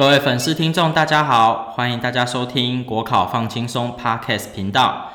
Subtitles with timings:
[0.00, 5.10] 各位粉丝听众，大家好，欢迎大家收听国考放轻松 Podcast 频道，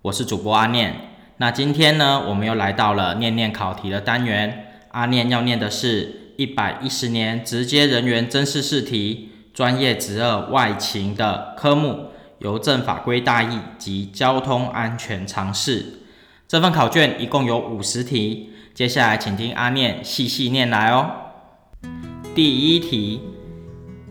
[0.00, 0.94] 我是主播阿念。
[1.38, 4.84] 那今天呢，我们又来到了念念考题的单元。
[4.92, 16.04] 阿念要念的是一百一十年直接人员甄试试题，专业职二外勤的科目，邮政法规大意及交通安全常识。
[16.46, 21.10] 这份考卷一共有五十题，接下来请听阿念细细念来哦。
[22.36, 23.20] 第一题，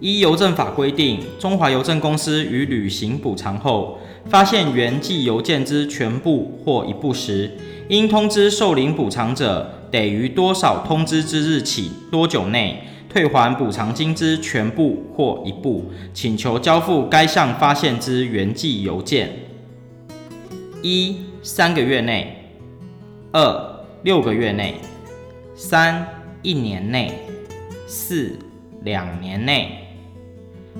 [0.02, 7.52] 依邮政法规定，中华邮政公司于履行补偿后，发现原寄邮件之全部或一部时，
[7.88, 19.30] 应通知受领补偿者，得于多少通知之日起多久内退还补偿金之全部或一部，请求交付该项发现之原寄邮件。
[20.82, 22.50] 一三个月内，
[23.32, 24.74] 二六个月内，
[25.56, 27.14] 三一年内，
[27.86, 28.36] 四
[28.82, 29.78] 两年内。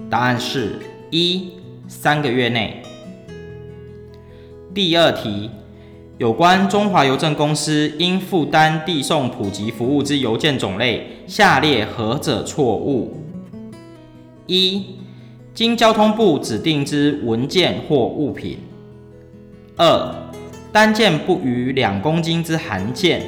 [0.10, 1.52] 答案是一
[1.88, 2.82] 三个月内。
[4.74, 5.50] 第二题，
[6.18, 13.18] 有关中华邮政公司应负担递送普及服务之邮件种类，下列何者错误？
[14.48, 14.96] 一、
[15.54, 18.60] 经交通部指定之文件或物品。
[19.78, 20.16] 二、
[20.72, 23.22] 单件不逾两公斤之函件；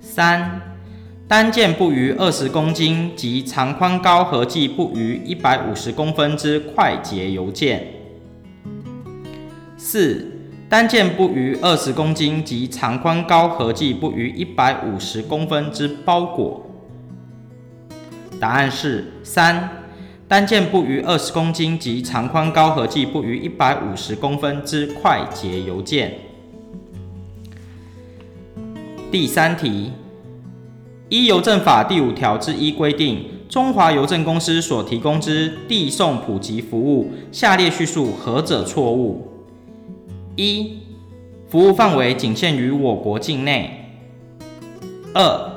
[0.00, 0.60] 三、
[1.28, 7.78] 单件不逾二十公斤及长宽高合计不逾一百五十公分之快捷邮件；
[9.76, 10.30] 四、
[10.68, 16.66] 单件不逾二十公斤及长宽高合计不逾一百五十公分之包裹。
[18.38, 19.78] 答案是三。
[20.28, 26.14] 单件不逾二十公斤及长宽高合计不逾一百五十公分之快捷邮件。
[29.10, 29.92] 第三题，
[31.12, 39.28] 依邮政法第五条之一规定，中华邮政公司所提供之递送普及服务，下列叙述何者错误？
[40.36, 40.78] 一、
[41.50, 43.90] 服务范围仅限于我国境内。
[45.12, 45.52] 二、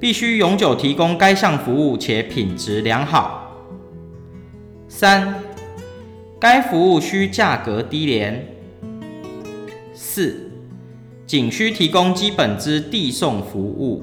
[0.00, 3.58] 必须永久提供该项服务且品质良好。
[4.88, 5.34] 三，
[6.40, 8.42] 该服务需价格低廉。
[9.92, 10.50] 四，
[11.26, 14.02] 仅需提供基本之递送服务。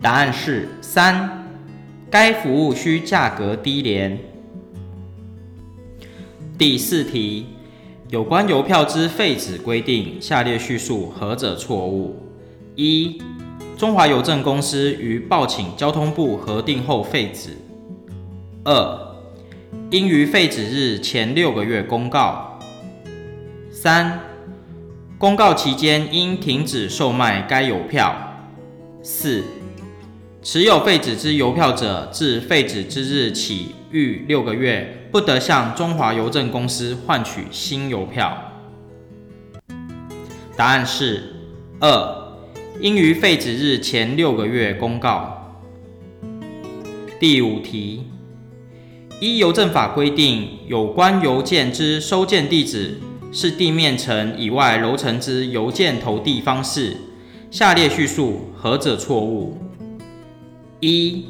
[0.00, 1.48] 答案是三，
[2.08, 4.16] 该服务需价格低廉。
[6.56, 7.46] 第四题，
[8.08, 12.16] 有关邮票之废止规定，下列叙述何者错误？
[12.76, 13.20] 一，
[13.76, 17.56] 中华邮政公司于报请交通部核定后废止。
[18.64, 19.16] 二，
[19.90, 22.58] 应于废止日前六个月公告。
[23.70, 24.20] 三、
[25.18, 28.14] 公告期间应停止售卖该邮票。
[29.02, 29.44] 四、
[30.50, 38.34] 持有废纸之邮票者，自废止之日起逾六个月，不得向中华邮政公司换取新邮票。
[40.56, 41.34] 答案是
[41.80, 42.32] 二，
[42.80, 45.60] 应于废止日前六个月公告。
[47.20, 48.04] 第五题。
[49.20, 52.98] 依邮政法规定，有关邮件之收件地址
[53.30, 56.96] 是地面层以外楼层之邮件投递方式，
[57.50, 59.58] 下列叙述何者错误？
[60.80, 61.24] 一、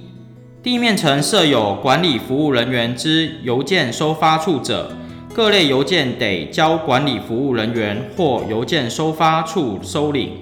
[0.62, 4.92] 地面层设有管理服务人员之邮件收发处者，
[5.34, 10.32] 各类邮件得交管理服务人员或邮件收发处收领。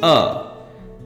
[0.00, 0.46] 二、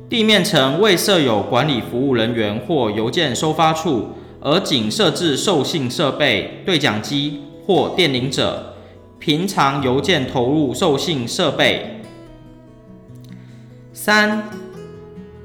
[0.08, 4.10] 地面层未设有管理服务人员或邮件收发处。
[4.44, 8.74] 而仅设置受信设备、对讲机或电铃者，
[9.20, 12.00] 平常邮件投入受信设备。
[13.92, 14.48] 三、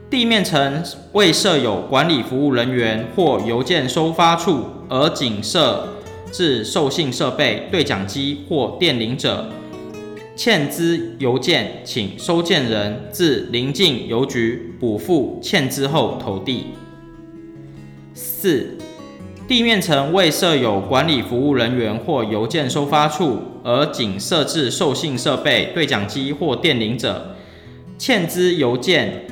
[0.10, 0.82] 地面层
[1.12, 5.90] 未设有管理服务人员或邮件收发处，而仅设
[6.32, 9.50] 置受信设备、对讲机或电铃者，
[10.34, 16.68] 欠资邮件请收件人至邻近邮局补付欠资后投递。
[18.14, 18.78] 四、
[19.46, 27.36] 地面层未设有管理服务人员或邮件收发处，而仅设置受信设备、对讲机或电铃者，
[27.98, 29.26] 欠资邮件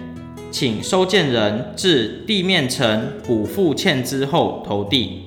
[0.58, 5.24] 请收件人至地面层补付欠资后投递。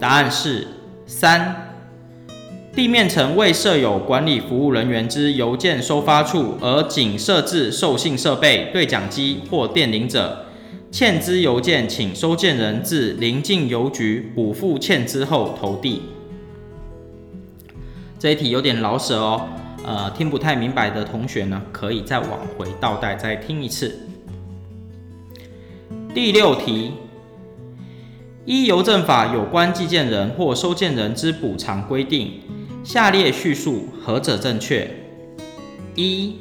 [0.00, 0.66] 答案是
[1.06, 1.78] 三。
[2.74, 10.46] 地面层未设有管理服务人员之邮件收发处，而仅设置受信设备、对讲机或电铃者。
[10.90, 16.02] 欠资邮件，请收件人至邻近邮局补付欠资后投递。
[18.18, 19.46] 这一题有点老舍哦，
[19.86, 23.96] 呃，听不太明白的同学呢，可以再往回倒带再听一次。
[26.12, 26.90] 第六题，
[28.44, 32.32] 依邮政法有关寄件人或收件人之补偿规定，
[32.82, 34.90] 下列叙述何者正确？
[35.94, 36.34] 一、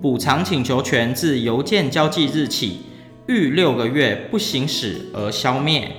[0.00, 2.78] 补偿请求权自邮件交寄日起
[3.26, 5.90] 逾六个月不行使而消灭。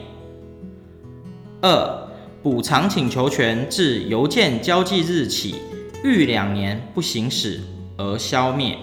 [1.61, 2.07] 二、
[2.41, 5.55] 补偿请求权自邮件交寄日起
[6.05, 7.59] 逾两年不行使
[7.97, 8.77] 而消灭。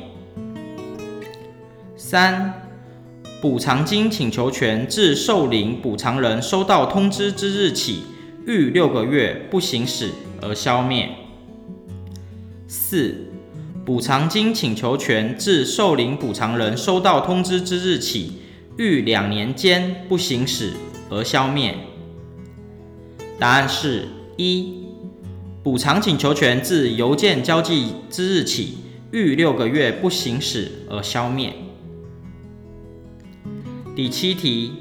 [1.96, 2.69] 三、
[3.40, 8.02] 补偿金请求权自受领补偿人收到通知之日起
[8.44, 10.10] 逾六个月不行使
[10.40, 11.10] 而消灭。
[12.66, 13.28] 四、
[13.84, 18.32] 补偿金请求权自受领补偿人收到通知之日起
[18.76, 20.72] 逾两年间不行使
[21.08, 21.76] 而消灭。
[23.38, 24.81] 答案是一，
[25.62, 28.78] 补偿请求权自邮件交寄之日起
[29.12, 31.52] 逾六个月不行使而消灭。
[33.94, 34.72] 第七题，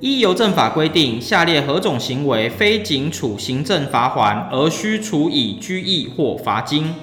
[0.00, 6.94] 依邮政法规定，下列何种行为非仅处行政罚锾，而需处以拘役或罚金？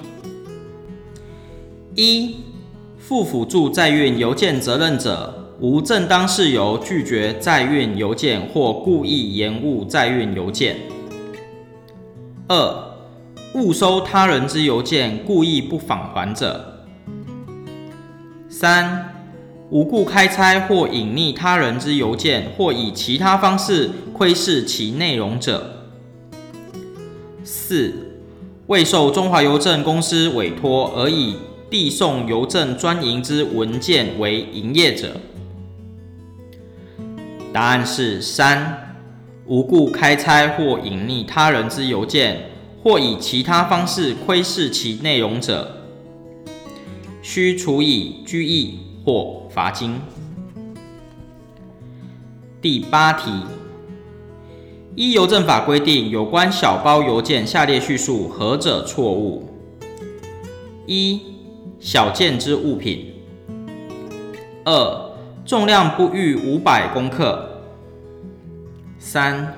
[1.94, 2.38] 一、
[2.98, 10.74] 负辅助载运邮件责任者，无正当事由拒绝载运邮件或故意延误载运邮件；
[12.46, 12.94] 二、
[13.54, 16.48] 误收他人之邮件，故意不返还者；
[18.50, 19.14] 三、
[19.70, 25.58] 无故开拆或隐匿他人之邮件，或以其他方式窥视其内容者；
[27.42, 27.94] 四、
[28.66, 31.36] 未受中华邮政公司委托而以
[31.70, 35.16] 递送邮政专营之文件为营业者，
[37.54, 38.83] 答案是三。
[39.46, 42.50] 无故开拆或隐匿他人之邮件，
[42.82, 45.82] 或以其他方式窥视其内容者，
[47.20, 50.00] 须处以拘役或罚金。
[52.62, 53.30] 第八题，
[54.96, 59.46] 依邮政法规定，有关小包邮件下列叙述何者错误？
[60.86, 61.20] 一
[61.78, 63.12] 小件之物品。
[64.64, 65.10] 二、
[65.44, 67.50] 重量不逾五百公克。
[69.04, 69.54] 三、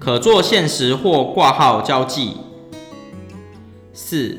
[0.00, 2.38] 可做限时或挂号交寄。
[3.92, 4.38] 四、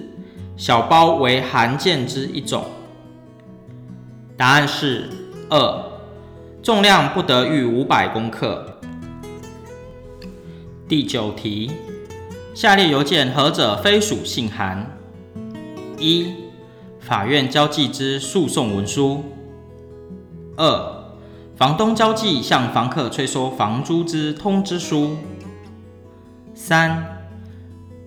[0.57, 2.65] 小包为函件之一种。
[4.35, 5.07] 答案是
[5.47, 5.85] 二，
[6.63, 8.79] 重量不得逾五百公克。
[10.87, 11.69] 第九题，
[12.55, 14.97] 下列邮件何者非属信函？
[15.99, 16.33] 一
[16.99, 19.23] 法院交寄之诉讼文书；
[20.57, 21.00] 二、
[21.61, 25.15] 房东交寄向房客催收房租之通知书；
[26.55, 27.19] 三、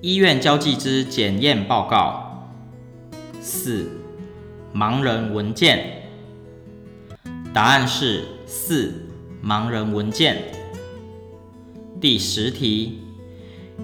[0.00, 3.88] 医院交寄之检验报告；四、
[4.74, 6.02] 盲人文件。
[7.52, 8.92] 答案是四、
[9.40, 10.36] 盲人文件。
[12.00, 12.98] 第十题，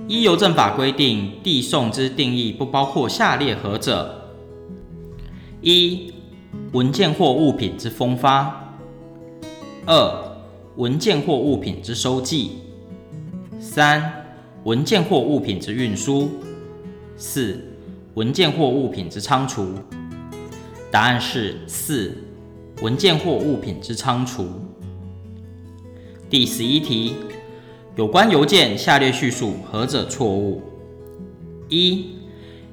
[0.09, 4.33] 依邮政法规定，递送之定义不包括下列何者？
[5.61, 6.13] 一、
[6.73, 8.70] 文件或物品之封发；
[9.87, 10.37] 二、
[10.77, 12.51] 文件或物品之收寄；
[13.59, 14.25] 三、
[14.65, 16.29] 文件或物品之运输；
[17.17, 17.59] 四、
[18.15, 19.75] 文件或物品之仓储。
[20.91, 22.17] 答案是四、
[22.83, 24.47] 文件或物品之仓储。
[26.29, 27.15] 第十一题，
[27.97, 30.63] 有关邮件下列叙述何者错误？
[31.69, 32.17] 一、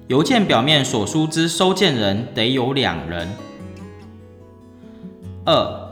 [0.08, 3.28] 邮件表面所书之收件人得有两人。
[5.46, 5.87] 二、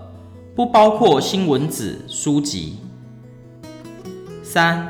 [0.56, 2.78] 不包括新闻纸、书籍。
[4.42, 4.90] 三、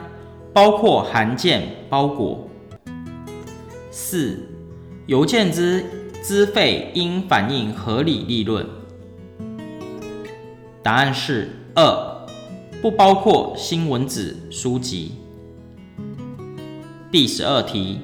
[0.53, 2.47] 包括函件、包裹。
[3.89, 4.47] 四、
[5.07, 5.83] 邮件之
[6.21, 8.63] 资费应反映合理利润。
[10.83, 12.27] 答案是二，
[12.79, 15.13] 不包括新闻纸、书籍。
[17.11, 18.01] 第十二题。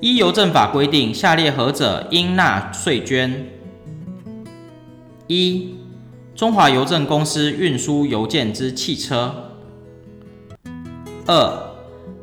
[0.00, 3.48] 依邮政法规定，下列何者应纳税捐？
[5.26, 5.74] 一、
[6.34, 9.30] 中华邮政公司运输邮件之汽车；
[11.26, 11.70] 二、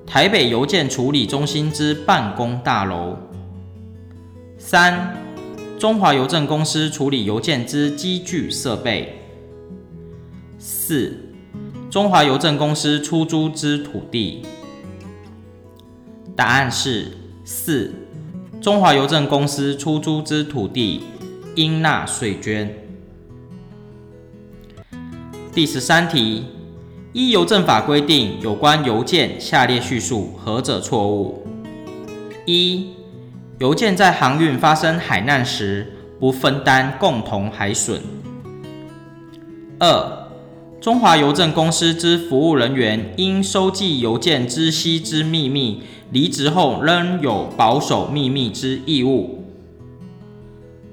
[0.05, 3.15] 台北邮件处理中心之办公大楼；
[4.57, 5.15] 三、
[5.79, 9.07] 中华邮政公司处理邮件之机具设备；
[10.59, 11.17] 四、
[11.89, 14.43] 中华邮政公司出租之土地。
[16.35, 17.17] 答案是。
[17.43, 17.91] 四、
[18.61, 21.01] 中华邮政公司出租之土地
[21.55, 22.73] 应纳税捐。
[25.53, 26.45] 第十三题，
[27.11, 31.45] 依邮政法规定，有关邮件下列叙述何者错误？
[32.45, 32.91] 一、
[33.59, 35.91] 邮件在航运发生海难时，
[36.21, 38.01] 不分担共同海损。
[39.77, 40.29] 二、
[40.79, 49.43] 中华邮政公司之服务人员因收寄邮件知悉之秘密，离职后仍有保守秘密之义务。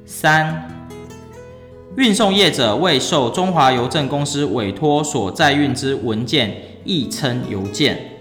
[0.05, 0.69] 三、
[1.99, 8.13] 运送业者未受中华邮政公司委托所载运之文件，亦称邮件。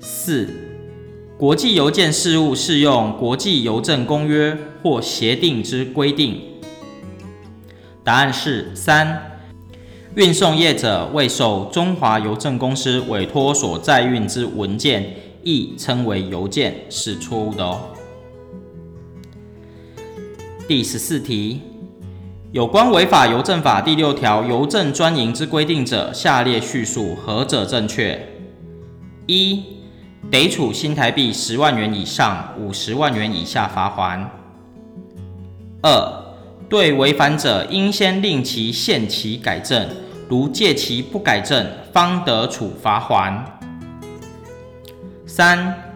[0.00, 0.48] 四、
[1.38, 6.40] 国际邮件事务适用国际邮政公约或协定之规定。
[8.02, 9.38] 答案是三。
[10.16, 15.14] 运送业者未受中华邮政公司委托所载运之文件，
[15.44, 17.80] 亦称为邮件，是错误的哦。
[20.66, 21.60] 第十四题，
[22.52, 28.26] 有关违法邮政法第六条邮政专营之规定者，下列叙述何者正确？
[29.26, 29.62] 一、
[30.28, 34.26] 得处新台币十万元以上五十万元以下罚锾。
[35.82, 36.24] 二、
[36.68, 39.88] 对违反者，应先令其限期改正，
[40.28, 43.44] 如届期不改正，方得处罚锾。
[45.24, 45.92] 三、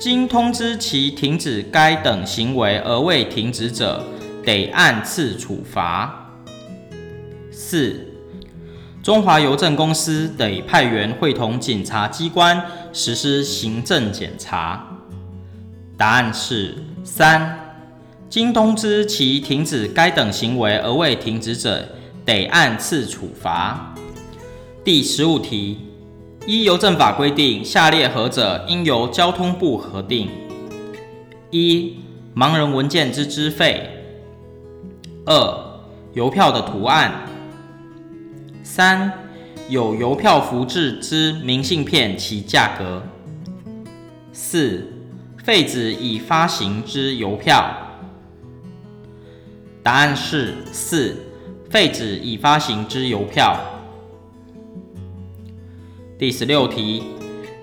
[0.00, 4.02] 经通知其停止该等行为而未停止者，
[4.44, 6.30] 得按次处罚。
[7.50, 8.08] 四、
[9.02, 14.86] 中华邮政公司得派员会同检察机关实施行政检查。
[15.96, 17.60] 答案是三。
[18.30, 21.88] 经通知其停止该等行为而未停止者，
[22.24, 23.94] 得按次处罚。
[24.82, 25.78] 第十五题，
[26.44, 30.28] 依邮政法规定，下列何者应由交通部核定？
[31.52, 31.98] 一、
[32.34, 33.93] 盲人文件之支费；
[35.26, 35.80] 二、
[36.12, 37.10] 邮票的图案；
[38.62, 39.10] 三、
[39.70, 43.00] 有邮票幅志之明信片其价格；
[44.32, 44.86] 四、
[45.42, 47.74] 废纸已发行之邮票。
[49.82, 51.16] 答案是四，
[51.70, 53.58] 废纸已发行之邮票。
[56.18, 57.02] 第十六题，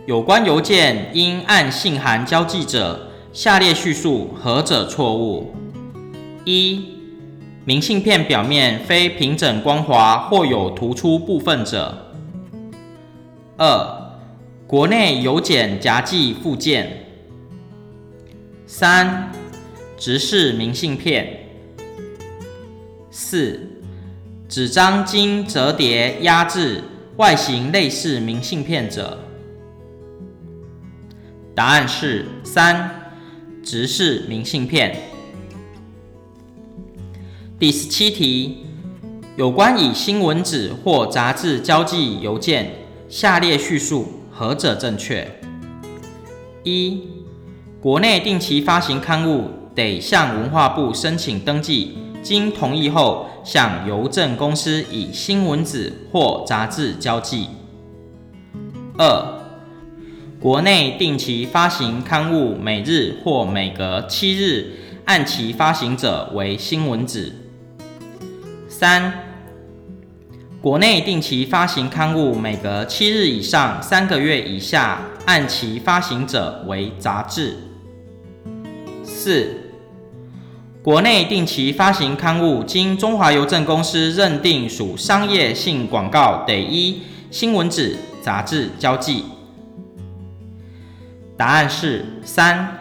[0.08, 5.56] 有关邮件应按信函交寄者，下列叙述何者错误？
[6.44, 7.01] 一、
[7.72, 12.12] 明信片表面非平整光滑或有突出部分者。
[13.56, 14.12] 二、
[14.68, 17.06] 国内邮件夹寄附件。
[18.66, 19.32] 三、
[19.98, 21.46] 直式明信片。
[23.10, 23.70] 四、
[24.50, 26.84] 纸张经折叠压制，
[27.16, 29.18] 外形类似明信片者。
[31.56, 33.14] 答案是三、
[33.64, 34.94] 直式明信片。
[37.62, 38.58] 第十七题，
[39.38, 42.72] 有关以新闻纸或杂志交寄邮件，
[43.08, 45.30] 下列叙述何者正确？
[46.64, 47.04] 一、
[47.80, 51.96] 国内定期发行刊物得向文化部申请登记。
[52.24, 57.46] 经同意后，向邮政公司以新闻纸或杂志交寄。
[58.98, 59.40] 二、
[60.40, 64.72] 国内定期发行刊物，每日或每隔七日
[65.06, 67.36] 按期发行者为新闻纸。
[68.82, 69.14] 三、
[70.60, 77.58] 国内定期发行刊物，每隔七日以上三个月以下按其发行者为杂志。
[79.04, 79.56] 四、
[80.82, 89.26] 国内定期发行刊物，经中华邮政公司认定属商业性广告，得依新闻纸、杂志交际。
[91.38, 92.80] 答案是三。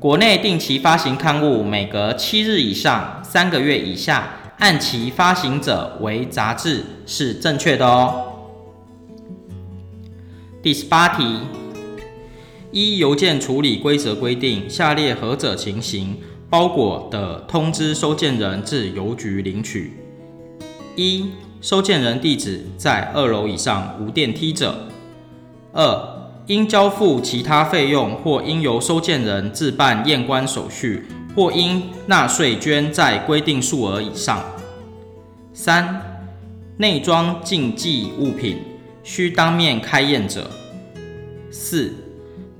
[0.00, 8.24] 国内定期发行刊物，每隔七日以上三个月以下按其发行者为杂志，是正确的哦。
[10.60, 11.38] 第十八题，
[12.72, 16.16] 依邮件处理规则规定，下列何者情形？
[16.50, 19.92] 包裹的通知收件人至邮局领取：
[20.96, 21.26] 一、
[21.60, 24.72] 收件人地址在二楼以上无电梯者；
[25.72, 31.04] 二、应交付其他费用或应由收件人自办验关手续，
[31.36, 34.38] 或应纳税捐在规定数额以上；
[35.52, 36.00] 三、
[36.78, 38.62] 内装禁忌物品
[39.02, 40.40] 需当面开验者；
[41.50, 41.92] 四、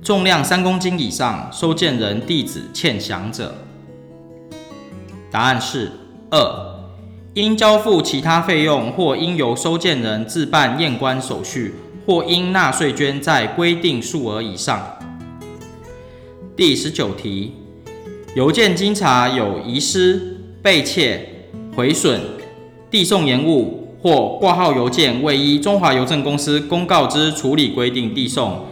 [0.03, 3.55] 重量三公斤以上，收件人地址欠详者。
[5.31, 5.91] 答案是
[6.29, 6.75] 二，
[7.33, 11.73] 应交付其他费用，或应由收件人自办验关手续，
[12.05, 14.97] 或应纳税捐在规定数额以上。
[16.55, 17.53] 第十九题，
[18.35, 22.21] 邮件经查有遗失、被窃、毁损、
[22.91, 28.65] 递送延误或挂号邮件未依中华邮政公司公告之处理规定递送，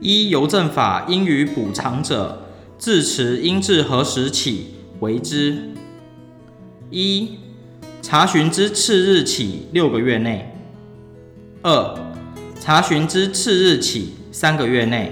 [0.00, 2.46] 依邮政法应予补偿者，
[2.78, 5.70] 自持应自何时起为之？
[6.90, 7.38] 一、
[8.00, 10.46] 查询之次日起六个月内；
[11.62, 11.98] 二、
[12.66, 15.10] 查询之次日起三个月内；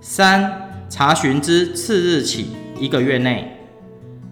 [0.00, 3.44] 三、查询之次日起一个月内；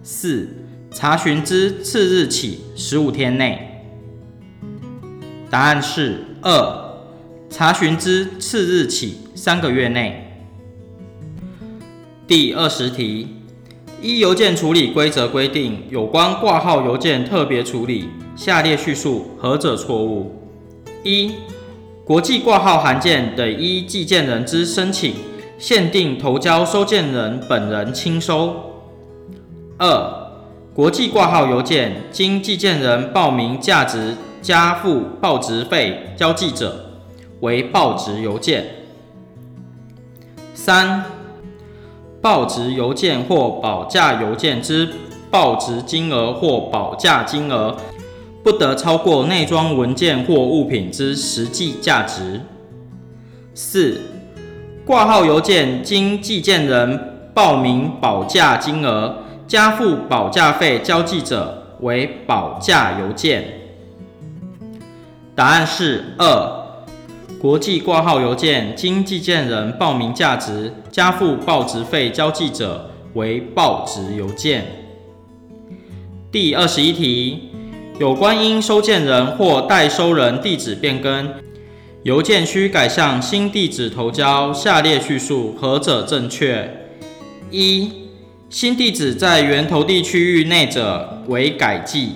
[0.03, 0.49] 四、
[0.91, 3.85] 查询之次日起十五天内。
[5.49, 7.05] 答案是二、
[7.49, 10.43] 查询之次日起三个月内。
[12.27, 13.29] 第二十题。
[14.01, 20.35] 一邮件处理规则规定，有关挂号邮件特别处理，下列叙述何者错误？
[21.05, 21.31] 一、
[22.09, 25.13] 国际挂号函件得依寄件人之申请，
[25.59, 28.55] 限定投交收件人本人亲收。
[29.77, 30.31] 二、
[30.73, 36.83] 国际挂号邮件经寄件人报名价值加付报值费交寄者，
[37.41, 38.65] 为报值邮件。
[40.55, 41.05] 三、
[42.19, 44.89] 报值邮件或保价邮件之
[45.29, 47.77] 报值金额或保价金额，
[48.43, 52.41] 不得超过内装文件或物品之实际价值。
[53.53, 53.99] 四、
[54.85, 63.43] 挂号邮件经寄件人报名保价金额，加付保价费交寄者，为保价邮件。
[65.35, 66.59] 答案是二。
[67.41, 74.65] 国际挂号邮件经寄件人报名价值，加付报值费交寄者，为报值邮件。
[76.29, 77.48] 第二十一题，
[77.99, 81.33] 有关因收件人或代收人地址变更，
[82.03, 86.87] 邮件需改向新地址投交，下列叙述何者正确？
[87.51, 87.91] 一、
[88.49, 92.13] 新地址在原投递区域内者，为改寄。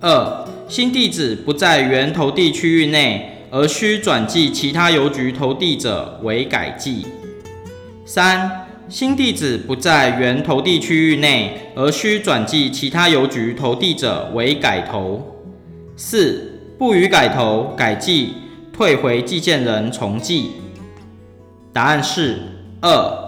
[0.00, 3.32] 二、新地址不在原投递区域内。
[3.48, 7.06] 而需转寄其他邮局投递者为改寄。
[8.04, 15.20] 三、新地址不在原投递区域内，而需转寄其他邮局投递者为改投。
[15.96, 18.34] 四、不予改投、改寄，
[18.72, 20.52] 退回寄件人重寄。
[21.72, 22.38] 答案是
[22.80, 23.26] 二。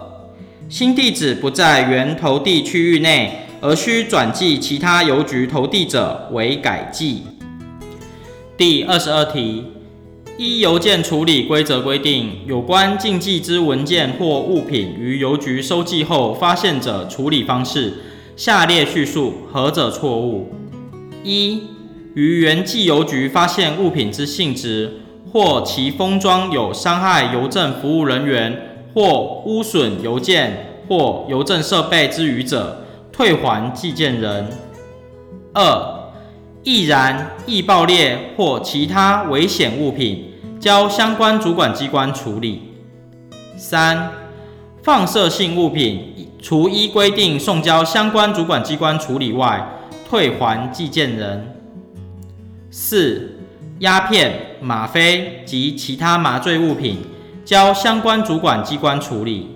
[0.69, 7.23] 新地址不在原投递区域内，而需转寄其他邮局投递者为改寄。
[8.55, 9.65] 第二十二题。
[10.39, 17.95] 依邮件处理规则规定，有关禁忌之文件或物品于邮局收寄后发现者处理方式，
[18.37, 20.49] 下列叙述何者错误？
[21.25, 21.63] 一、
[22.13, 34.47] 于原寄邮局发现物品之性质或其封装有伤害邮政服务人员或污损邮件或邮政设备之余者，退还寄件人。
[35.53, 36.13] 二、
[36.63, 40.27] 易燃、易爆裂或其他危险物品，
[40.59, 42.73] 交相关主管机关处理。
[43.55, 44.11] 三、
[44.83, 49.67] 放射性物品，除依规定送交相关主管机关处理外，
[50.09, 51.55] 退还寄件人。
[52.69, 53.37] 四、
[53.79, 56.97] 鸦片、吗啡及其他麻醉物品，
[57.45, 59.55] 交相关主管机关处理。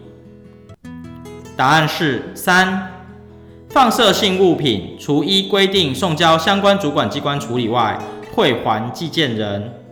[1.57, 2.89] 答案是三。
[3.69, 7.97] 放射性物品，除依规定送交相关主管机关处理外，
[8.33, 9.82] 退还寄件人。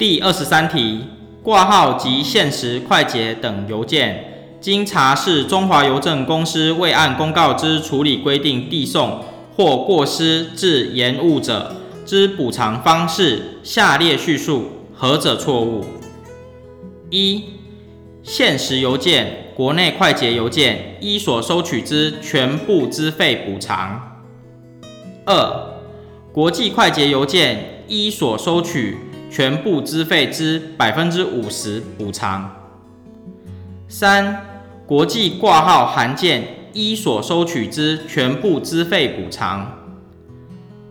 [0.00, 1.00] 第二十三题，
[1.42, 9.22] 挂号及限时快捷等邮件，经查是中华邮政公司未按公告之处理规定递送
[9.54, 15.84] 或过失致延误者之补偿方式，下列叙述何者错误？
[17.10, 17.44] 一、
[18.22, 24.22] 限时邮件、国内快捷邮件依所收取之全部资费补偿。
[25.26, 25.74] 二、
[26.32, 28.96] 国际快捷邮件依所收取
[29.30, 32.56] 全部资费之百分之五十补偿。
[33.88, 34.44] 三、
[34.86, 39.78] 国际挂号函件一所收取之全部资费补偿。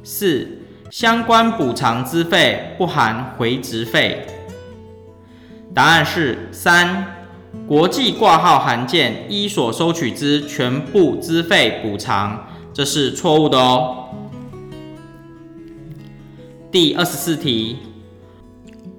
[0.04, 0.48] 四、
[0.90, 4.26] 相关补偿资费不含回执费。
[5.74, 7.06] 答案是三、
[7.68, 14.08] 国际挂号函件一所收取之全部资费补偿，这是错误的哦。
[16.72, 17.78] 第二十四题。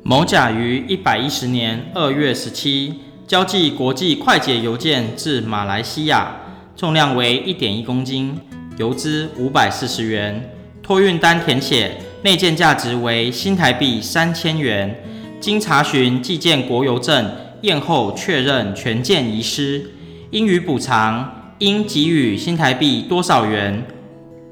[0.02, 6.36] 某甲于一百一十年二月十七交寄国际快捷邮件至马来西亚，
[6.74, 8.40] 重量为一点一公斤，
[8.78, 10.50] 邮资五百四十元，
[10.82, 15.04] 托运单填写内件价值为新台币三千元。
[15.38, 17.30] 经查询寄件国邮证
[17.62, 19.90] 验后确认全件遗失，
[20.30, 23.86] 应予补偿，应给予新台币多少元？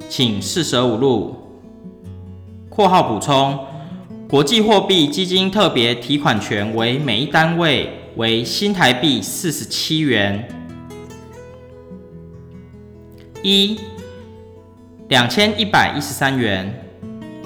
[0.09, 1.35] 请四舍五入。
[2.69, 3.59] 括号补充。
[4.29, 10.47] 国际货币基金特别提款权为每一单位为新台币四十七元。
[13.43, 13.81] 一、
[15.09, 16.67] 两千一百一十三元；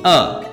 [0.03, 0.45] 二、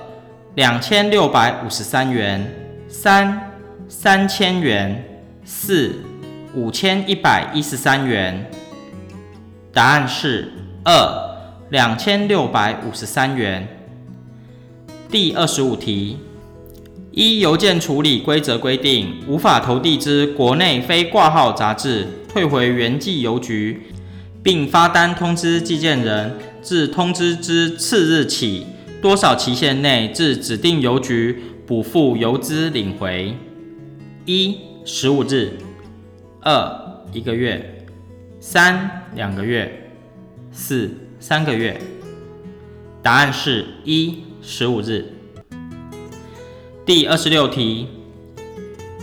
[0.54, 2.40] 两千六百五十三元；
[2.86, 3.50] 三、
[3.88, 4.94] 三千元；
[5.44, 5.96] 四、
[6.54, 8.48] 五千一百一十三元。
[9.72, 10.52] 答案是
[10.84, 10.92] 二、
[11.70, 13.79] 两千六百五十三元。
[15.10, 16.18] 第二十五题。
[17.10, 23.82] 一邮件处理规则规定，无法投递之国内非挂号杂志，退回原寄邮局，
[24.40, 28.64] 并发单通知寄件人，自通知之次日起，
[29.02, 33.36] 多少期限内至指定邮局补付邮资领回？
[34.24, 35.48] 一、十五日；
[36.40, 37.60] 二、一个月；
[38.38, 39.68] 三、两个月；
[40.52, 41.80] 四、三个月。
[43.02, 45.04] 答案是一、十五日。
[46.86, 47.86] 第二十六题，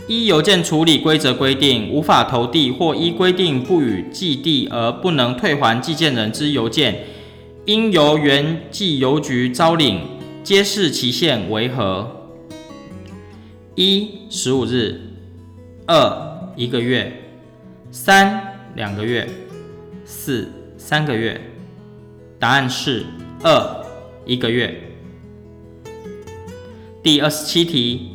[0.06, 7.04] 依邮件处理规则规定，无法投递或依规定不予寄递而不能退还寄件人之邮件，
[7.66, 10.00] 应由原寄邮局招领，
[10.42, 12.30] 揭示期限为何？
[13.74, 14.94] 一、十五日；
[15.86, 17.12] 二、一个月；
[17.92, 19.26] 三、两个月；
[20.04, 21.40] 四、三个月。
[22.40, 23.06] 答案是
[23.42, 23.84] 二、
[24.26, 24.82] 一个月。
[27.08, 28.10] 第二十七题，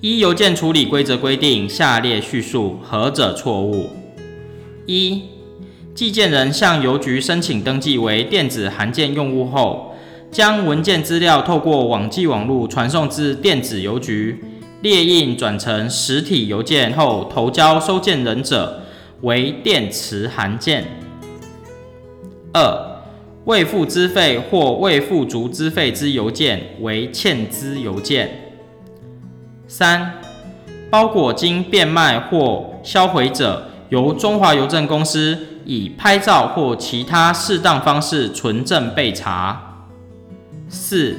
[0.00, 3.90] 一邮件处理规则规定，下列叙述何者错误？
[4.86, 5.24] 一、
[5.94, 9.94] 寄件人向邮局申请登记为电子函件用户后，
[10.30, 14.42] 将文件资料透过网际网络传送至电子邮局，
[14.80, 18.82] 列印转成实体邮件后投交收件人者，
[19.20, 20.86] 为电磁函件。
[22.54, 22.89] 二、
[23.44, 28.52] 未付资费或未付足资费之邮件为欠资邮件。
[29.66, 30.20] 三、
[30.90, 39.86] 包裹经变卖或销毁者，由中华邮政公司以拍照或其他适当方式存证备查。
[40.68, 41.16] 四、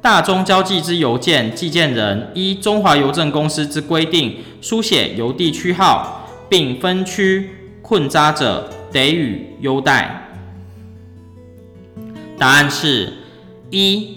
[0.00, 7.50] 大宗交寄之邮件，寄件人依中华邮政公司之规定书写邮递区号，并分区
[7.82, 10.31] 困扎者，得予优待。
[12.42, 13.12] 答案是：
[13.70, 14.16] 一、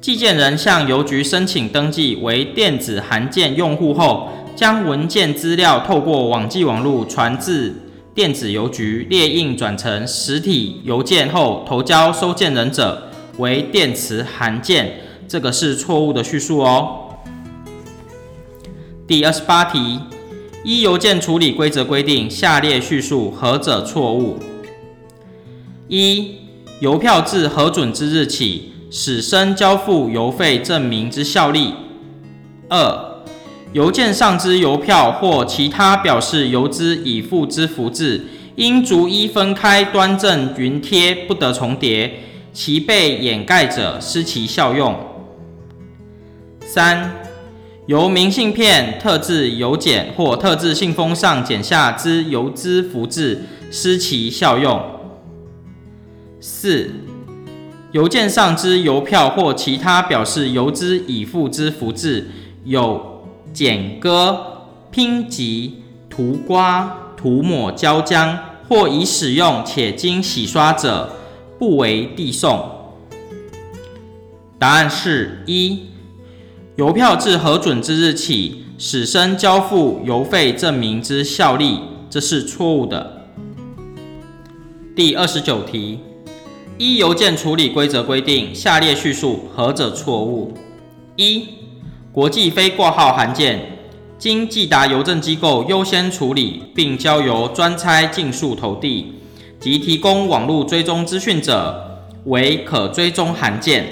[0.00, 7.74] 寄件人向邮局申请登记为电子函件用户后，将文件资料透过网际网路传至
[8.14, 15.00] 电子邮局，列印转成实体邮件后投交收件人者，为电磁函件。
[15.26, 17.16] 这个是错误的叙述哦。
[19.04, 19.98] 第二十八题，
[20.62, 24.38] 一邮件处理规则规定，下列叙述何者错误？
[25.88, 26.36] 一
[26.84, 31.72] 邮票自核准之日起，始生交付邮费证明之效力。
[32.68, 33.22] 二、
[33.72, 42.20] 邮件上之邮票或其他表示邮资已付之符字，应逐一分开端正匀贴，不得重叠，
[42.52, 44.94] 其被掩盖者失其效用。
[46.60, 47.14] 三、
[47.86, 54.78] 由明信片、特制邮简或特制信封上剪下之邮资符字失其效用。
[56.46, 56.90] 四、
[57.92, 62.28] 邮件上之邮票或其他表示邮资已付之符志，
[62.64, 65.76] 有剪割、拼集、
[66.10, 68.36] 涂刮、涂抹胶浆
[68.68, 71.16] 或已使用且经洗刷者，
[71.58, 72.62] 不为递送。
[74.58, 75.84] 答案是一、
[76.76, 81.80] 邮票自核准之日起，始生交付邮费证明之效力，
[82.10, 83.28] 这是错误的。
[84.94, 86.00] 第二十九题。
[86.76, 90.52] 一邮件处理规则规定，下列叙述何者错误？
[91.14, 91.46] 一、
[92.10, 93.78] 国际非挂号函件，
[94.18, 99.12] 经寄达邮政机构优先处理，并交由专差竞速投递
[99.60, 101.80] 及提供网络追踪资讯者，
[102.24, 103.86] 为可追踪函件。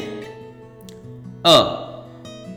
[1.45, 1.53] 二、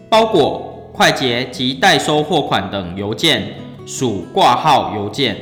[0.10, 3.54] 包裹、快捷及代收货款等邮件，
[3.86, 5.38] 属挂号邮件。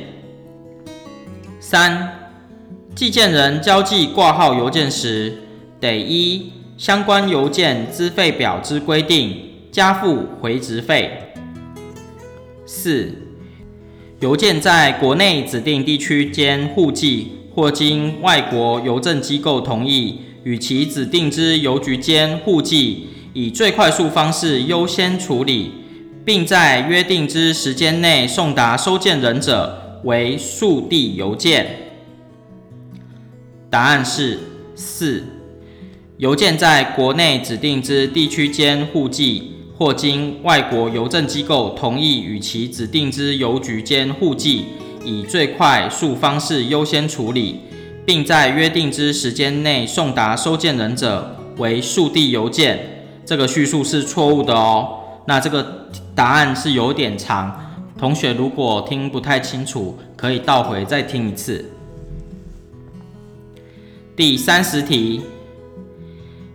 [1.58, 2.23] 三、
[2.94, 5.38] 寄件人交寄挂号邮件时，
[5.80, 9.36] 得依相关邮件资费表之规定
[9.72, 11.10] 加付回执费。
[12.64, 13.12] 四、
[14.20, 25.72] 邮件在国内指定地区间互寄，或经外国邮政机构同意与其指定之邮局间互寄，以最快速方式优先处理，
[26.24, 31.80] 并在约定之时间内送达收件人者，为速递邮件。
[33.74, 34.38] 答案是
[34.76, 35.24] 四。
[36.18, 44.66] 邮件在国内指定之地区间互寄，或经外国邮政机构同意与其指定之邮局间互寄，
[45.04, 47.62] 以最快速方式优先处理，
[48.06, 55.00] 并在约定之时间内送达收件人者为速递邮件，这个叙述是错误的哦。
[55.26, 61.72] 那这个答案是有点长，同学如果听不太清楚，可以倒回再听一次。
[64.16, 65.22] 第三十题，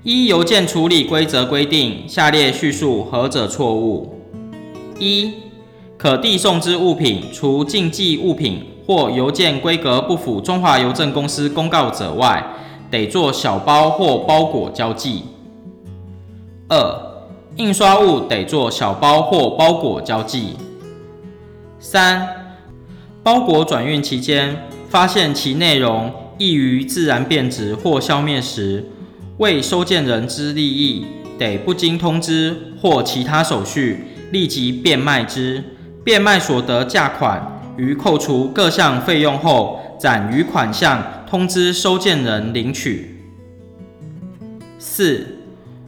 [0.03, 4.17] 依邮件处理规则规定，下列叙述何者错误？
[4.97, 5.33] 一、
[5.97, 12.41] 可递送之物品，除禁忌物品或邮件规格不符中华邮政公司公告者外，
[12.89, 15.23] 得做小包或包裹交寄。
[16.69, 20.53] 二、印刷物得做小包或包裹交寄。
[21.77, 22.55] 三、
[23.21, 28.85] 包裹转运期间，发现其内容易于自然变质或消灭时，
[29.37, 31.05] 为收件人之利益，
[31.37, 35.63] 得不经通知或其他手续，立即变卖之。
[36.01, 43.19] 变卖所得价款，于扣除各项费用后，暂余款项通知收件人领取。
[44.79, 45.27] 四、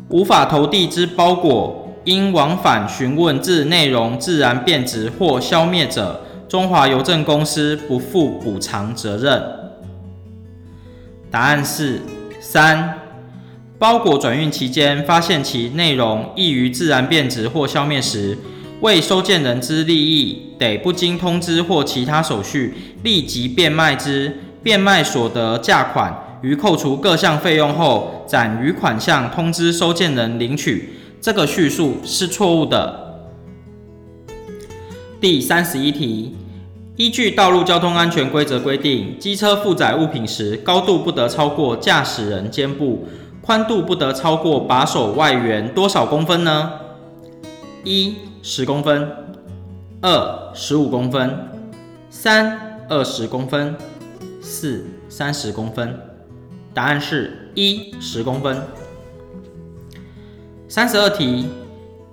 [0.10, 9.61] 无法投递之包裹，因往返询问致内容自然变质或消灭者，中华邮政公司不负补偿责任。
[11.32, 12.02] 答案是
[12.40, 13.00] 三，
[13.80, 18.38] 包裹转运期间发现其内容易于自然变质或消灭时，
[18.82, 24.40] 为收件人之利益，得不经通知或其他手续，立即变卖之。
[24.64, 30.94] 变卖所得价款，于扣除各项费用后，暂余款项通知收件人领取。
[31.20, 33.24] 这个叙述是错误的。
[35.20, 36.36] 第三十一题。
[37.02, 43.08] 依据道路交通安全规则规定，机车负载物品时，高度不得超过驾驶人肩部，
[43.42, 46.74] 宽度不得超过把手外缘多少公分呢？
[47.84, 49.04] 一、十公分；
[50.00, 51.28] 二、十五公分；
[52.12, 53.74] 三、二十公分；
[54.40, 56.00] 四、三十公分。
[56.72, 58.62] 答案是一、十公分。
[60.68, 61.48] 三十二题，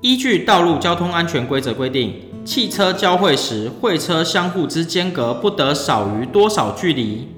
[0.00, 2.22] 依据道路交通安全规则规定。
[2.48, 7.28] 汽车交汇时，会车相互之间隔不得少于多少距离？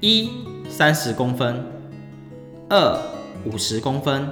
[0.00, 0.28] 一、
[0.68, 1.54] 三十公分；
[2.68, 2.98] 二、
[3.44, 4.24] 五十公分；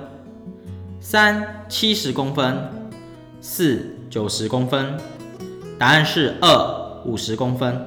[0.99, 2.57] 三、七十公分；
[3.41, 4.99] 四、九十公分。
[5.79, 7.87] 答案是二、五十公分。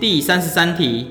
[0.00, 1.08] 第三十三题，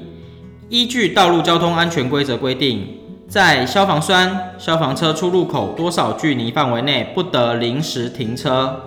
[0.67, 2.97] 依据道路交通安全规则规定。
[3.27, 8.81] 在消防栓、消防车出入口多少距离范围内不得临时停车？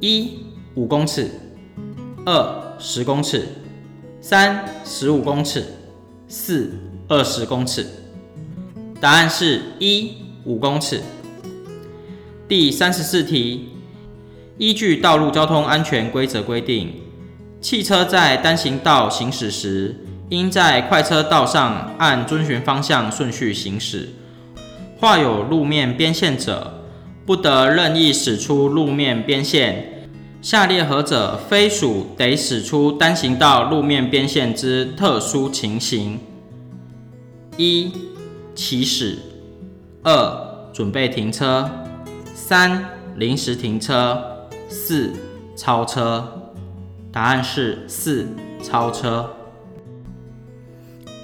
[0.00, 0.40] 一、
[0.74, 1.26] 五公尺；
[2.26, 3.42] 二、十公尺；
[4.20, 5.60] 三、十五公尺；
[6.26, 6.72] 四、
[7.06, 7.86] 二十公尺。
[9.00, 10.14] 答案是一、
[10.44, 11.00] 五公尺。
[12.48, 13.68] 第三十四题，
[14.58, 16.92] 依据道路交通安全规则规定，
[17.60, 20.03] 汽车在单行道行驶时，
[20.34, 24.10] 应在快车道上按遵循方向顺序行驶，
[24.98, 26.82] 画有路面边线者，
[27.24, 30.08] 不得任意驶出路面边线。
[30.42, 36.20] 下列何者非属得驶出单行道路面边线之特殊情形？
[37.56, 37.90] 一、
[38.54, 39.16] 起始；
[40.02, 41.64] 二、准备停车；
[42.34, 42.84] 三、
[43.16, 44.18] 临时停车；
[44.68, 45.12] 四、
[45.56, 46.50] 超车。
[47.10, 48.26] 答案是四、
[48.62, 49.30] 超车。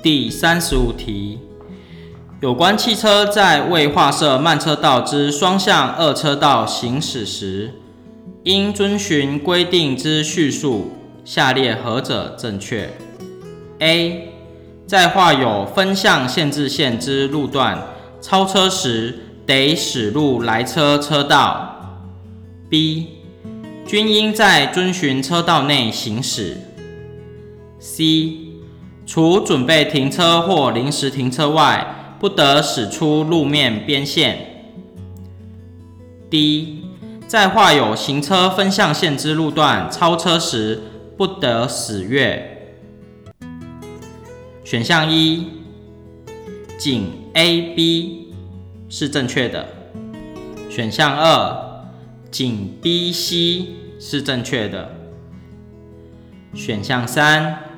[0.02, 1.38] 第三十五题，
[2.40, 7.74] 有关汽车在未划设慢车道之双向二车道行驶时，
[8.44, 12.88] 应遵循规定之叙述，下列何者正确
[13.80, 14.32] ？A.
[14.86, 17.82] 在画有分向限制线之路段，
[18.22, 21.76] 超车时得驶入来车车道。
[22.70, 23.08] B.
[23.86, 26.56] 均应在遵循车道内行驶。
[27.78, 28.49] C.
[29.10, 34.70] 除准备停车或临时停车外，不得驶出路面边线。
[36.30, 36.84] D，
[37.26, 40.80] 在画有行车分向线之路段超车时，
[41.16, 42.76] 不得驶越。
[44.62, 45.44] 选项一，
[46.78, 48.32] 仅 A、B
[48.88, 49.66] 是正确的。
[50.70, 51.82] 选项二，
[52.30, 53.66] 仅 B、C
[53.98, 54.88] 是正确的。
[56.54, 57.69] 选项三。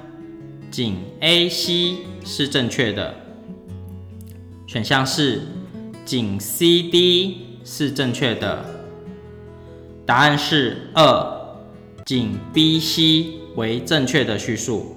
[0.73, 3.15] 仅 A、C 是正确的。
[4.67, 5.43] 选项是
[6.07, 8.65] 仅 C、D 是正确的。
[10.07, 11.59] 答案是二，
[12.07, 14.97] 仅 B、C 为正确的叙述。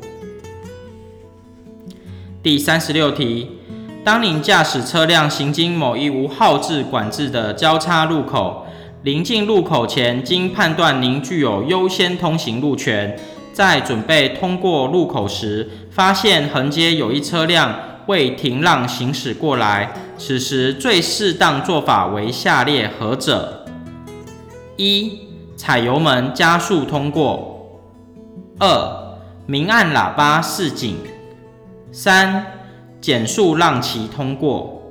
[2.42, 3.50] 第三十六题，
[4.02, 8.66] 当您驾驶车辆行经某一无号志管制的交叉路口，
[9.04, 13.20] 临近路口前，经判断您具有优先通行路权。
[13.56, 17.74] 在准备通过路口时，发现横街有一车辆
[18.06, 23.66] 未停让行驶过来，此时最适当做法为下列何者？
[24.76, 25.20] 一、
[25.56, 27.80] 踩油门加速通过；
[28.60, 30.96] 二、明按喇叭示警；
[31.94, 32.46] 三、
[33.00, 34.82] 减速让其通过；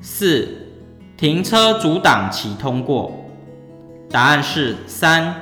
[0.00, 0.68] 四、
[1.16, 3.12] 停车阻挡其通过。
[4.08, 5.34] 答案是三，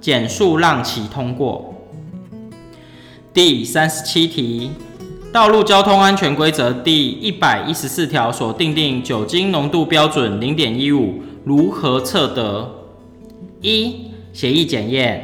[0.00, 1.69] 减速让其通过。
[3.32, 4.72] 第三十七题，
[5.32, 12.68] 《道路交通安全规则》第一百一十四条所订定酒精浓度标准零点一五，如何测得？
[13.60, 15.20] 一、血液检验；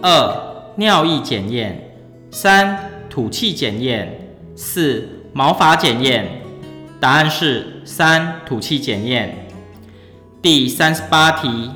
[0.00, 1.72] 二、尿液检验；
[2.30, 4.06] 三、吐气检验；
[4.54, 6.42] 四、毛发检验。
[7.00, 9.48] 答案是三、吐气检验。
[10.40, 11.70] 第三十八题。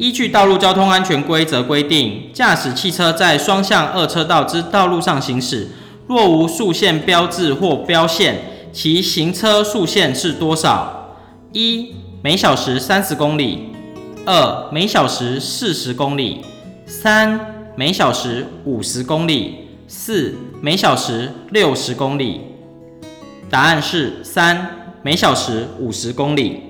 [0.00, 5.68] 依据《道路交通安全规则》规定，驾驶汽车在双向二车道之道路上行驶，
[6.06, 8.38] 若无速限标志或标线，
[8.72, 11.18] 其行车速限是多少？
[11.52, 13.74] 一、每小时三十公里；
[14.24, 16.38] 二、每小时四十公里；
[16.86, 17.38] 三、
[17.76, 22.40] 每小时五十公里；四、每小时六十公里。
[23.50, 26.62] 答案是三、每小时五十公里。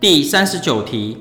[0.00, 1.16] 第三十九题。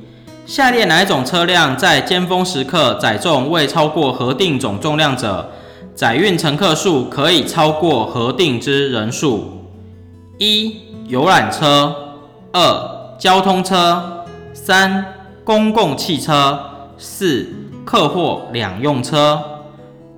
[0.50, 5.48] 下列哪种车辆在尖峰时刻载重未超过核定总重量者，
[5.94, 9.68] 载运乘客数可以超过核定之人数？
[10.40, 10.76] 一、
[11.08, 11.94] 游览车；
[12.52, 15.06] 二、交通车；三、
[15.44, 16.58] 公共汽车；
[16.98, 17.48] 四、
[17.86, 19.40] 客货两用车。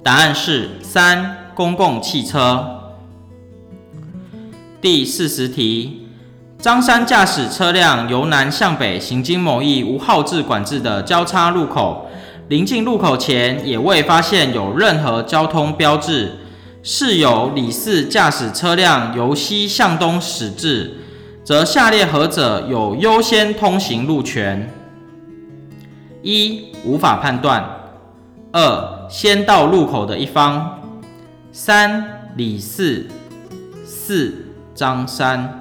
[0.02, 2.65] 答案是三、公共汽车。
[4.80, 6.01] 第四十题。
[6.62, 12.08] 张三驾驶车辆由南向北行经某一无号志管制的交叉路口，
[12.50, 16.38] 临近路口前也未发现有任何交通标志。
[16.84, 20.97] 是由李四驾驶车辆由西向东驶至，
[21.43, 24.71] 则下列何者有优先通行路权？
[26.21, 27.63] 一、无法判断；
[28.52, 30.60] 二、先到路口的一方；
[31.52, 33.08] 三、李四；
[33.84, 34.45] 四、
[34.76, 35.61] 张三。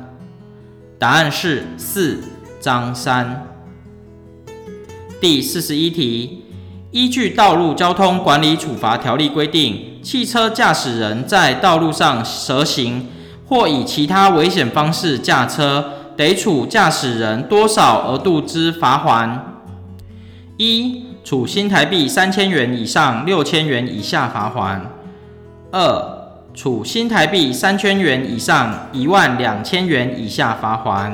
[1.00, 2.22] 答案是四
[2.60, 3.46] 张三。
[5.18, 6.44] 第四十一题，
[6.90, 13.06] 依据《道路交通管理处罚条例》规定，汽车驾驶人在道路上蛇行
[13.46, 19.38] 或以其他危险方式驾车，得处驾驶人多少额度之罚锾？
[20.58, 24.82] 一、处新台币三千元以上六千元以下罚锾。
[25.72, 26.19] 二、
[26.62, 31.10] 处新台币三千元以上一万两千元以下罚锾。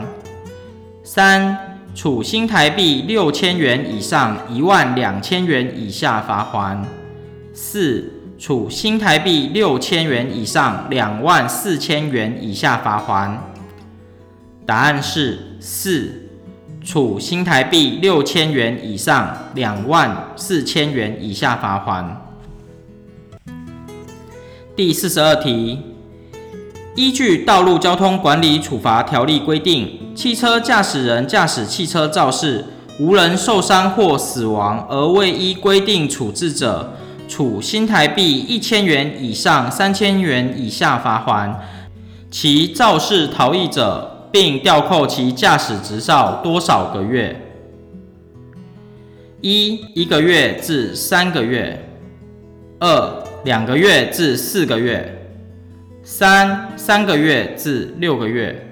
[1.05, 1.57] 三、
[1.95, 6.85] 处新台币六千元以上一万两千元以下罚锾。
[7.55, 13.37] 四、处新台币六千元以上两万四千元以下罚锾。
[14.67, 16.29] 答案是四、
[16.85, 22.26] 处新台币六千元以上两万四千元以下罚锾。
[24.77, 25.79] 第四十二题，
[26.95, 32.63] 依据《道路交通管理处罚条例》规定，汽车驾驶人驾驶汽车肇事，
[33.01, 36.93] 无人受伤或死亡而未依规定处置者，
[37.27, 41.57] 处新台币一千元以上三千元以下罚锾；
[42.31, 47.41] 其肇事逃逸者，并吊扣其驾驶执照多少个月？
[49.41, 51.79] 一、一个月至三个月；
[52.79, 53.16] 二、
[53.47, 55.25] 两个月至四个月，
[56.03, 58.67] 三三个月至六个月，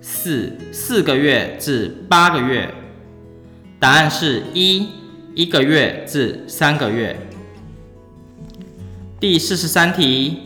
[0.00, 2.72] 四四个月至八个月。
[3.80, 4.86] 答案是一
[5.34, 7.16] 一个月至三个月。
[9.18, 10.38] 第四十三题，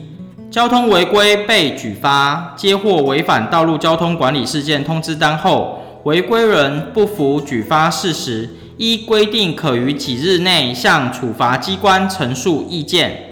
[0.51, 8.49] 交通违规被举发，接获违反道路交通管理事件通知单后，违规人不服举发事实，
[8.79, 13.25] 依规定可于几日内向处罚机关陈述意见。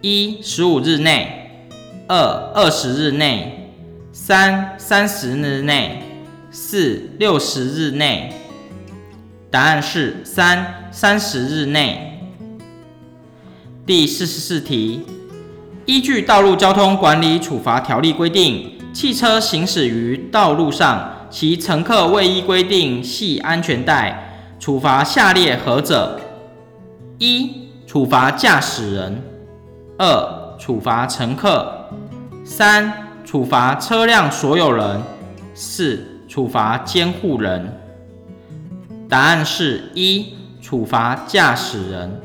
[0.00, 1.66] 一十五日内，
[2.06, 2.16] 二
[2.54, 3.72] 二十日内，
[4.12, 6.00] 三三十日内，
[6.52, 8.32] 四六十日内。
[9.50, 12.20] 答案是三三十日内。
[13.84, 15.04] 第四十四题，
[15.84, 26.20] 依据《道路交通管理处罚条例》规定，汽车行驶于道路上，其乘客未依规定系安全带，处罚下列何者？
[27.18, 27.50] 一、
[27.84, 29.20] 处罚驾驶人。
[30.00, 31.90] 二、处罚乘客；
[32.44, 35.02] 三、处罚车辆所有人；
[35.54, 37.76] 四、处罚监护人。
[39.08, 42.20] 答案是一、处罚驾驶人。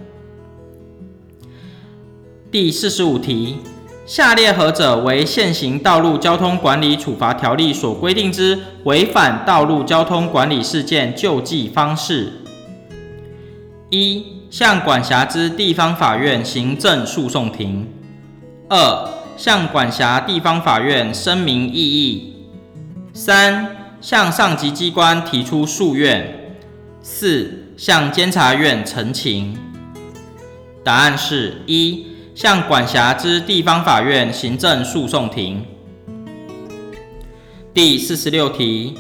[2.51, 3.57] 第四十五题，
[4.05, 12.33] 下列何者为现行道路交通管理处罚条例所规定之违反道路交通管理事件救济方式？
[13.89, 17.87] 一、向管辖之地方法院行政诉讼庭；
[18.69, 22.35] 二、向管辖地方法院声明异议；
[23.15, 26.21] 三、向上级机关提出诉愿；
[27.01, 29.57] 四、向监察院陈情。
[30.83, 32.05] 答案是一。
[32.35, 35.65] 向管辖之地方法院行政诉讼庭。
[37.73, 38.95] 第四十六题，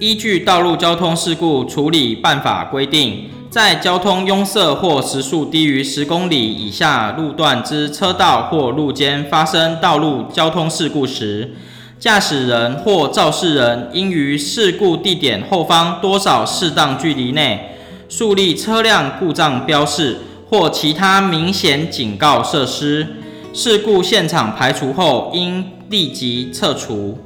[0.00, 11.52] 依据《道路交通事故处理办法》规定，在交通拥塞或时速低于十公里以下路段之车道或路间发生道路交通事故时，
[11.98, 17.76] 驾驶人或肇事人应于事故地点后方多少适当距离内
[18.08, 20.18] 树立车辆故障标示，
[20.48, 23.04] 或其他明显警告设施，
[23.52, 27.18] 事故现场排除后，应立即撤除。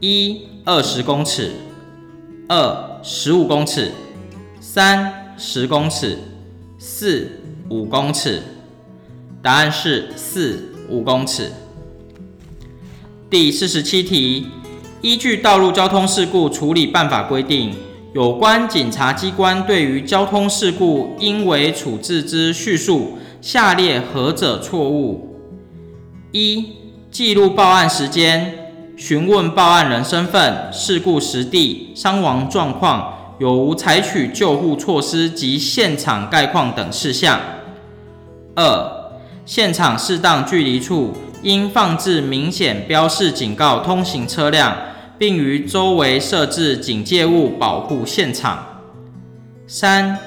[0.00, 1.50] 一、二十公尺；
[2.48, 3.90] 二、十五公尺；
[4.60, 6.18] 三、十公尺；
[6.78, 8.40] 四、五公尺。
[9.42, 11.50] 答案是四、五公尺。
[13.28, 14.46] 第四十七题，
[15.00, 17.74] 依据《道路交通事故处理办法》规定。
[18.14, 25.38] 有关警察机关对于交通事故应为处置之叙述，下列何者错误？
[26.30, 26.68] 一、
[27.10, 28.61] 记录报案时间、
[29.04, 37.40] 询问报案人身份、事故实地、伤亡状况、有无采取救护措施及现场概况等事项。
[38.54, 39.12] 二、
[39.44, 44.72] 现场适当距离处应放置明显标示警告通行车辆。
[45.18, 48.66] 并于周围设置警戒物，保护现场。
[49.68, 50.18] 三、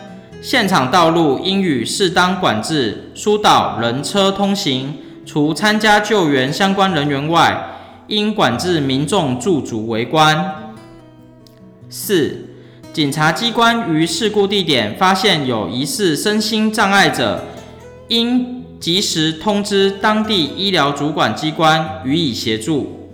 [0.41, 4.97] 现场道路应予适当管制，疏导人车通行。
[5.25, 7.74] 除参加救援相关人员外，
[8.07, 10.73] 应管制民众驻足围观。
[11.89, 12.49] 四、
[12.91, 17.43] 警察机关于事故地点发现有疑似身心障碍者，
[18.09, 23.09] 应及时通知当地医疗主管机关予以协助。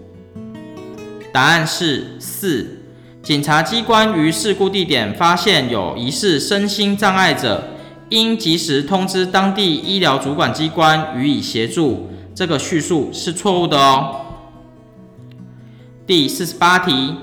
[1.31, 2.77] 答案是四。
[3.23, 7.63] 警察机关于事故地点发现有疑似身心障碍者，
[8.09, 12.09] 应及时通知当地医疗主管机关予以协助。
[12.33, 14.15] 这个叙述是错误的哦。
[16.11, 17.15] 第四十八题，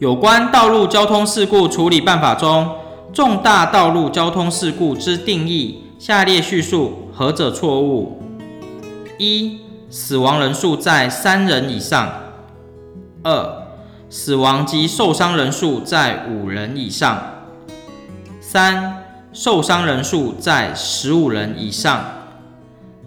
[0.00, 2.68] 有关道路交通事故处理办法中，
[3.12, 8.20] 重大道路交通事故之定义，下列叙述何者错误？
[9.16, 12.12] 一、死亡人数在三人以上。
[13.22, 13.68] 二、
[14.10, 17.44] 死亡及受伤人数在五人以上。
[18.40, 22.06] 三、受伤人数在十五人以上。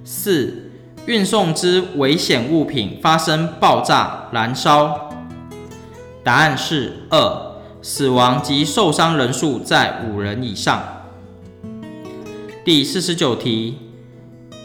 [0.05, 0.68] 四、
[1.05, 5.09] 运送之危险物品发生爆炸、燃烧。
[6.23, 10.83] 答案是二、死亡及受伤人数在五人以上。
[12.63, 13.77] 第四十九题，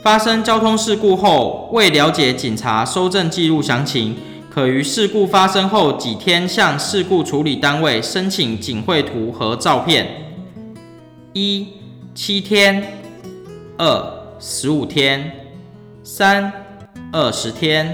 [0.03, 4.17] 发生交通事故后，未了解警察搜证记录详情。
[4.51, 10.07] 可于事故发生后几天向事故处理单位申请警绘图和照片。
[11.33, 11.67] 一、
[12.15, 12.81] 七天；
[13.77, 15.23] 二、十五天；
[16.17, 16.53] 三、
[17.11, 17.89] 二十天；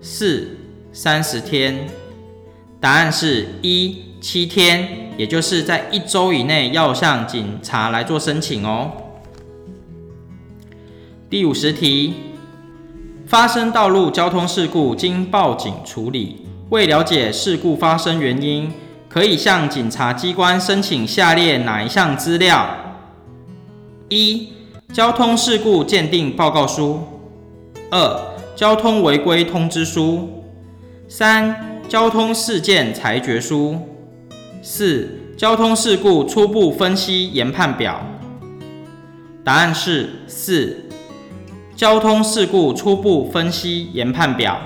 [0.00, 0.56] 四、
[0.92, 1.88] 三十天。
[2.78, 8.92] 答案是一、七天，也就是在一周以内要向警察来做申请哦。
[11.28, 12.14] 第五十题。
[13.26, 18.72] 发生道路交通事故，经报警处理，为了解事故发生原因，
[19.08, 22.68] 可以向警察机关申请下列哪一项资料？
[24.08, 24.50] 一、
[24.92, 27.00] 交通事故鉴定报告书；
[27.90, 28.20] 二、
[28.54, 30.28] 交通违规通知书；
[31.08, 33.76] 三、交通事件裁决书；
[34.62, 38.00] 四、交通事故初步分析研判表。
[39.42, 40.84] 答案是四。
[41.74, 44.60] 交通事故初步分析研判表。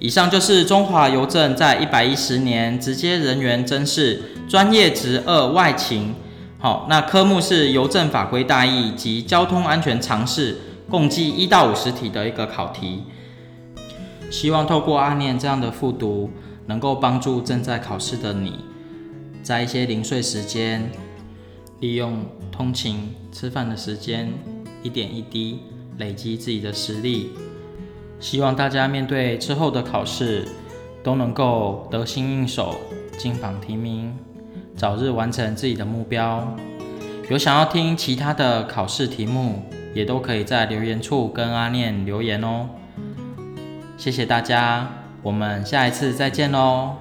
[0.00, 6.14] 以上就是中华邮政在一百一十年直接人员甄试专业职二外勤。
[6.58, 10.56] 好，那科目是邮政法规大意及交通安全常识，
[10.90, 13.04] 共计一到五十题的一个考题。
[14.30, 16.30] 希望透过阿念这样的复读，
[16.66, 18.54] 能够帮助正在考试的你，
[19.42, 20.90] 在一些零碎时间，
[21.80, 24.32] 利用通勤、吃饭的时间。
[24.82, 25.60] 一点一滴
[25.96, 27.30] 累积自己的实力，
[28.20, 30.46] 希望大家面对之后的考试
[31.02, 32.74] 都能够得心应手，
[33.16, 34.14] 金榜题名，
[34.76, 36.46] 早日完成自己的目标。
[37.30, 39.62] 有想要听其他的考试题目，
[39.94, 42.68] 也都可以在留言处跟阿念留言哦。
[43.96, 44.90] 谢谢大家，
[45.22, 46.96] 我们下一次再见喽，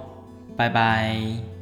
[0.55, 1.52] 拜拜。